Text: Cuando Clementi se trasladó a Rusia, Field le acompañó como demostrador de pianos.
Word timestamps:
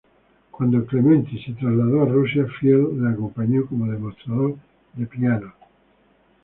Cuando 0.49 0.83
Clementi 0.83 1.37
se 1.43 1.53
trasladó 1.53 2.01
a 2.01 2.05
Rusia, 2.07 2.47
Field 2.59 3.03
le 3.03 3.11
acompañó 3.13 3.67
como 3.67 3.85
demostrador 3.85 4.55
de 4.95 5.05
pianos. 5.05 5.53